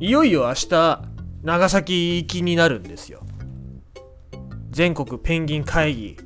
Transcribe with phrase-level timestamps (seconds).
[0.00, 1.02] いよいよ明日
[1.42, 3.22] 長崎行きになるんですよ。
[4.70, 6.16] 全国ペンギン会議。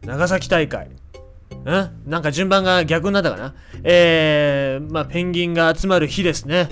[0.00, 0.88] 長崎大会。
[0.88, 0.94] ん？
[2.06, 3.54] なんか順番が逆になったかな？
[3.84, 6.70] えー、まあペンギンが集まる日ですね。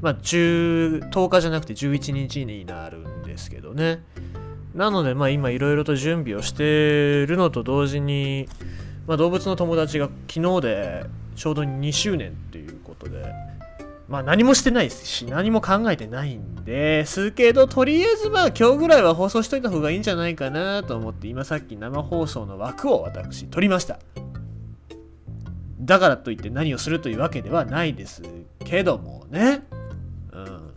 [0.00, 4.02] まあ10 10日じゃなくて11日になるんですけどね。
[4.74, 8.48] なのでまあ今いろいろと準備をしてるのと同時に、
[9.06, 11.04] まあ、動物の友達が昨日で
[11.36, 13.32] ちょうど2周年っていうことで
[14.08, 23.98] まあ何もしてないですし何も考えてないんですけどとりあえずまあ今日ぐらいは放送しといた方がいいんじゃないかなと思って今さっき生放送の枠を私取りました。
[25.80, 28.22] だからといって何をするというわけではないです
[28.64, 29.62] けどもね。
[30.32, 30.72] うん。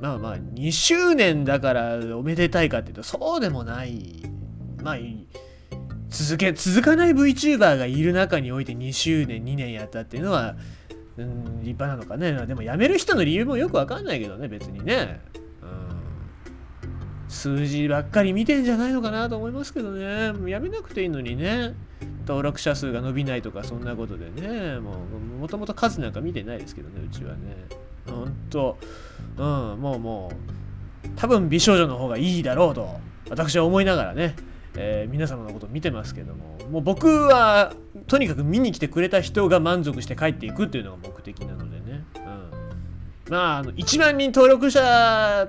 [0.00, 4.22] まあまあ2周年だからおめでたいかっていうとそうでもない。
[4.82, 4.96] まあ
[6.08, 10.56] 続け続かない VTuber がいる中において2周年2年やったっていうのは
[11.22, 12.46] うん立派なのかね。
[12.46, 15.20] でも辞める人の理由もよくわかんないけどね別にね、
[15.62, 20.32] うん、数字ばっかり見てんじゃないのかなと思いますけどね。
[20.32, 21.74] もう辞めなくていいのにね。
[22.26, 24.78] 登録者数が伸びないとかそんなことでね。
[24.78, 24.92] も
[25.36, 27.38] うもともと数なんか見てないですけどねうちはね。
[28.06, 28.78] ほんと。
[29.36, 29.44] うん
[29.80, 30.32] もうも
[31.04, 34.36] う多分美少女の方がいいだろうと私は思いながらね
[34.76, 36.58] えー、皆様のこと見てますけども。
[36.70, 37.72] もう僕は
[38.08, 45.46] とにかく見に来てくれた人が満足して帰っていくっていうのが目的なのでね、うん、まああの1万人登録者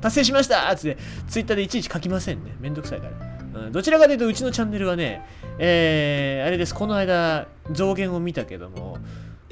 [0.00, 2.54] 達成しましたっつってツイッターでいちいち書きませんね。
[2.60, 3.06] めんどくさいか
[3.54, 5.24] ら、うん、どちらかというとうちのチャンネルはね
[5.58, 6.74] えー、あれです。
[6.74, 8.98] この間増減を見たけども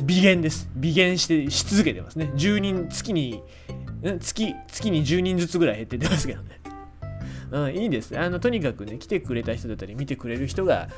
[0.03, 0.69] 微減です。
[0.75, 2.33] 微減してし続けてますね。
[2.35, 3.43] 10人月に
[4.21, 6.61] 月月に10人ずつぐらい減ってってますけどね。
[7.51, 8.19] うん、いいです。
[8.19, 10.89] あの、とにかくね、来てくれた人だったり、見てくれる人が、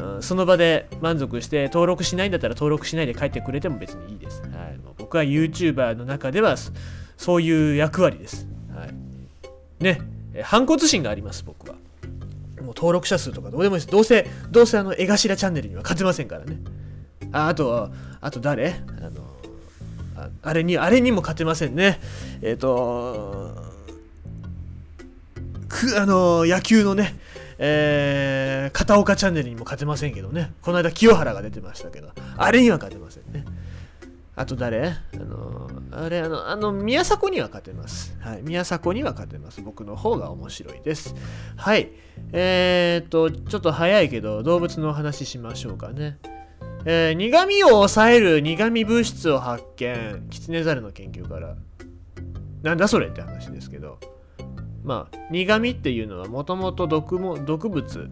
[0.00, 4.42] うん、その場で満足して、登録しないんだったら登録しないで帰ってくれても別にいいです。
[4.42, 6.56] はい、僕は YouTuber の中では、
[7.16, 8.46] そういう役割です。
[8.74, 8.94] はい。
[9.82, 10.00] ね、
[10.42, 11.76] 反骨心があります、僕は。
[12.60, 13.92] もう登録者数とかどうでもいいです。
[13.92, 16.58] どうせ、どうせあの、絵頭チャンネルには勝てませんからね。
[17.32, 17.90] ああと、
[18.20, 18.74] あと誰？
[18.98, 19.10] あの
[20.16, 22.00] あ、あれに、あれにも勝てませんね。
[22.40, 23.72] えっ、ー、と、
[25.68, 27.18] くあの野球のね、
[27.64, 33.44] えー、片岡チャンネルにも勝てませんけどね、この間清原が出てましたけど、あれには勝てませんね。
[34.34, 34.88] あと誰？
[34.88, 38.16] あの、あれ、あの、あの、宮迫には勝てます。
[38.18, 38.42] はい。
[38.42, 39.62] 宮迫には勝てます。
[39.62, 41.14] 僕の方が面白いです。
[41.56, 41.90] はい。
[42.32, 46.18] えー、っと、ちょっと早いけど、動物のお話しましょうかね。
[46.84, 50.26] えー、苦味を抑える苦味物質を発見。
[50.30, 51.54] キツネザルの研究から。
[52.62, 54.00] なんだそれって話ですけど。
[54.84, 58.10] まあ、苦味っていうのはもともと毒も毒物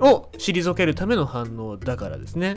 [0.00, 2.56] を退けるための反応だからですね。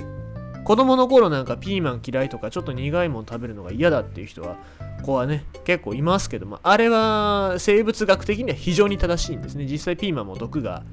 [0.63, 4.57] 子供の頃なんかピーマン嫌いとかちょっと苦いもの食べるのが嫌だっていう人は
[5.03, 10.83] 子はね結構いますけどもあれは生物学的には非常に正しいんですね実際ピーマンも毒が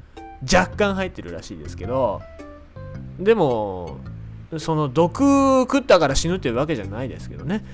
[0.43, 2.23] 若干入ってるらしいですけど
[3.19, 3.99] でも
[4.57, 7.65] その毒食ったから死ぬっていうわけじゃないですけどね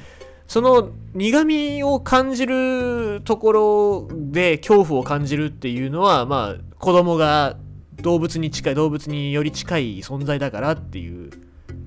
[0.46, 7.56] その苦味を感じるところで恐怖を感じるっていうのはまあ子供が
[8.02, 11.30] 動物に近い動物により近い存在だからっていう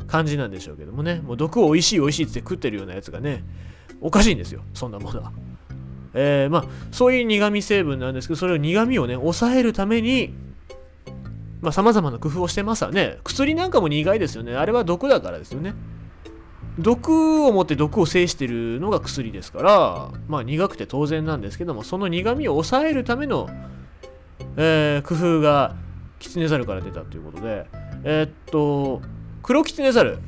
[0.07, 3.43] 感じなんでしょうけどもねもう毒を美味しい美味しいって食ってるようなやつがね
[4.01, 5.31] おかしいんですよそんなものは。
[6.13, 10.33] えー、まあそういう苦味成分なんですけどそれを苦味をね抑えるために
[11.61, 15.75] まあ様々な工夫をしてますわね薬なんかも苦いですよねあれは毒だからですよね。
[16.79, 23.49] 毒を持って毒を制しているのが薬ですからまあ苦くて当然なんですけどもその苦味を抑えるための、
[24.57, 25.75] えー、工夫が
[26.19, 27.65] キツネザルから出たということで
[28.03, 29.01] えー、っと
[29.47, 30.19] 黒キツネザル、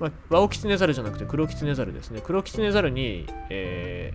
[0.00, 2.22] まあ、ワオキツネザルじゃなくて黒キツネザルですね。
[2.24, 4.14] 黒キツネザルに、え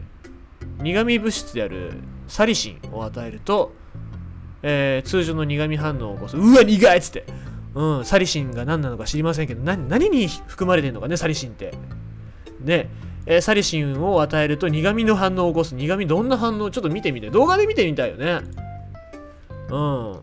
[0.80, 1.94] ー、苦味物質である
[2.28, 3.74] サリシンを与えると、
[4.64, 6.38] えー、通常の苦味反応を起こす。
[6.38, 7.26] うわ苦いっつって。
[7.78, 11.76] うん、サリシンが何なのか知りませんけど、何に含まれてるのかね、サリシンって。
[12.60, 12.90] で、
[13.28, 15.76] えー、サリシンを与えると苦味の反応を起こす。
[15.76, 17.30] 苦味どんな反応ちょっと見てみて。
[17.30, 18.40] 動画で見てみたいよね。
[19.70, 20.22] うん。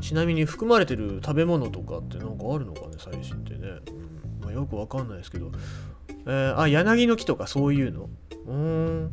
[0.00, 3.58] ちなみに含まれてる食べ物とかってなんかあるのかね、サリシンってね。
[3.58, 5.52] うんまあ、よくわかんないですけど。
[6.26, 8.08] えー、あ、柳の木とかそういうの。
[8.46, 9.10] うん。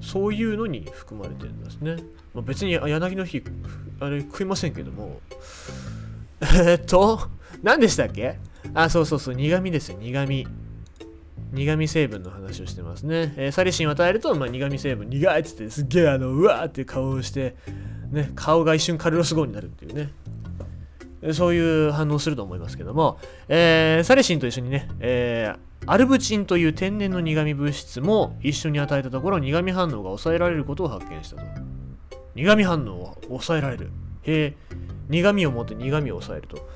[0.00, 1.96] そういうのに含まれてるんですね。
[2.36, 3.42] まあ、別に柳の木
[3.98, 5.20] あれ食いませんけども。
[6.64, 7.18] えっと、
[7.62, 8.38] 何でしたっけ？
[8.74, 10.46] あ、そうそうそう、苦味ですよ、苦味。
[11.52, 13.32] 苦味成分の話をしてますね。
[13.36, 17.56] えー、サリシンを与えると、まあ、苦味成分、苦いっつって、すっげえあの、うわーって顔をして、
[18.10, 20.12] ね、顔が一瞬カルロス号になるっていうね。
[21.32, 23.18] そういう反応すると思いますけども、
[23.48, 31.42] えー、サレシンと一緒にね、えー、アルブチンという天然の苦味物質も一緒に与えたところ苦味反応が抑えられることを発見したと
[32.36, 33.90] 苦味反応を抑えられる。
[34.22, 34.54] へえ。
[35.08, 36.68] 苦味を持って苦味を抑えると。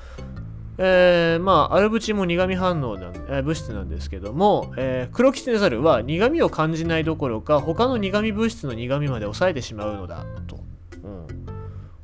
[0.77, 10.57] えー、まあ、アルブチも苦味反応な、えー、物質なんですけども、えー、黒キツネザルは苦味を感じないどころか他の苦味物質の苦味まで抑えてしまうのだと。
[11.03, 11.27] うん、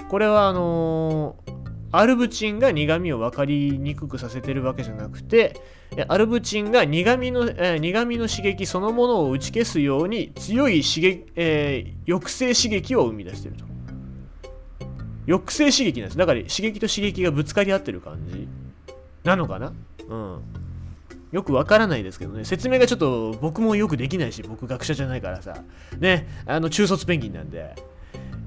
[0.08, 1.57] これはあのー、
[1.92, 5.56] アルブチンが苦味を分かりにくくさせてるわけじゃなくて、
[6.08, 13.66] アルブチンが苦味の、えー、苦味の刺激そのものを打ち消すように強い刺激、えー、抑制刺激を生み出してると。
[15.28, 16.18] 抑制刺激なんです。
[16.18, 18.48] だから刺激と刺激がぶつかり合ってる感じ
[19.24, 19.74] なのかな？
[20.08, 20.42] うん。
[21.32, 25.62] よくわからないですけどね、説明がちょっと僕もよくできないし、僕学者じゃないからさ、
[26.00, 27.76] ね、あの中卒ペンギンなんで、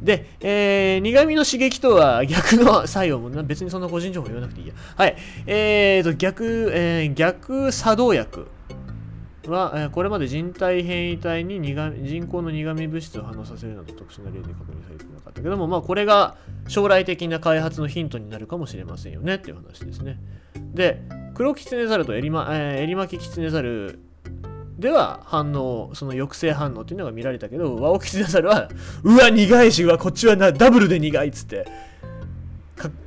[0.02, 4.74] で、えー、苦味の刺激とは逆の作用も、別にそんな個人情報言わなくていいや。
[4.96, 5.16] はい。
[5.46, 8.46] えーと、逆、えー、逆作動薬
[9.46, 16.36] は、えー、これまで人体変異体に苦人工の苦味物質を反応させるなど特殊な例で確認されてなかったけども、まあ、これが
[16.68, 20.18] 将来的な開発のヒントになるかもしれませんよねっていう話ですね。
[20.74, 21.02] で、
[21.34, 23.98] 黒キツネザルとエリマ、えー、エリマキキツネザル
[24.80, 28.68] では反応、その抑制反応っていうのが見られたけど、ワオキツネザルは、
[29.02, 31.66] うわ、苦いし、うわ、こっちはなダブルで苦いっつって、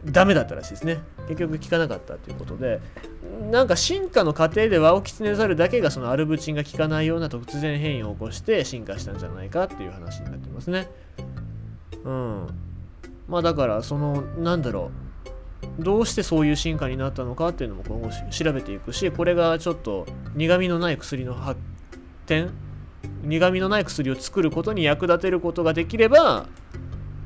[0.06, 1.00] ダメだったらしいですね。
[1.28, 2.80] 結局効かなかったっていうことで、
[3.50, 10.92] なんか進化の過程でワオキツネザルだけがそのアルブチンが効かないような突然変異を起こして進化したんじゃないかっていう話になってますね。
[12.04, 12.48] うん。
[13.28, 15.03] まあだから、その、なんだろう。
[15.80, 20.06] どうしてそういう進化になったのかっていうのも今後調べていくし、これがちょっと
[20.36, 21.60] 苦味のない薬の発
[22.26, 22.52] 展
[23.24, 26.48] 苦味のない薬を作ることに役立てることができれば、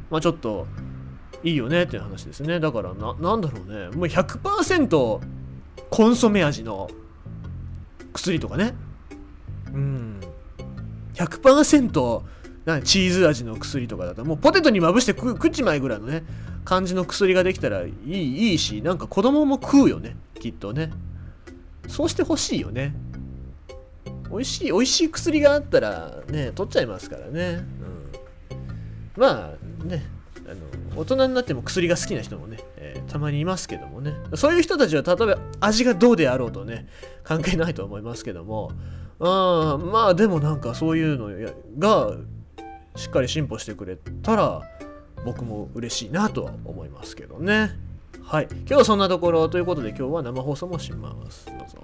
[0.10, 0.68] まあ、ちょっと
[1.44, 2.60] いいよねっていう話ですね。
[2.60, 3.88] だからななんだろうね。
[3.96, 5.20] もう100%
[5.90, 6.90] コンソメ味の
[8.14, 8.74] 薬とかね。
[9.74, 10.20] うん。
[11.14, 12.22] 100%
[12.84, 16.24] チーズ味の薬とかだともうポテトにまぶして食っちまいぐらいのね
[16.66, 20.92] 感じの薬ができたらいいいいしなんか子供も食うよねきっとね。
[21.88, 22.94] そうしてほしいよね。
[24.30, 27.64] 美味しい美味しい薬があったらね取っちゃいますからね、
[29.16, 30.06] うん、まあね
[30.46, 34.14] あの大人になっても薬が好きな人もね、えー、たまにいますけどもね。
[34.36, 36.88] そういう人たちは例えば味がどうであろうとね
[37.24, 38.72] 関係ないと思いますけども。
[39.20, 41.30] あまあでもなんかそういうの
[41.80, 42.12] が
[42.98, 44.62] しっかり進歩してくれたら
[45.24, 47.72] 僕も嬉しいなとは思いますけどね。
[48.24, 48.48] はい。
[48.52, 51.46] 今日はそんなところということで今日は生放送もします。
[51.46, 51.78] どうぞ。